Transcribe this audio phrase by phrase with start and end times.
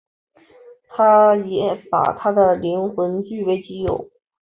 [0.87, 4.09] 他也把她的灵魂据为己有。